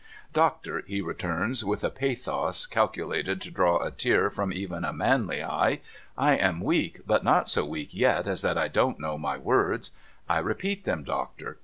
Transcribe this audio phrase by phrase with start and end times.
[0.33, 5.43] 'Doctor,' he returns, with a pathos calculated to draw a tear from even a manly
[5.43, 5.79] eye,'
[6.17, 9.91] I am weak, but not so weak yet as that I don't know my words.
[10.27, 11.03] I repeat them.
[11.03, 11.57] Doctor.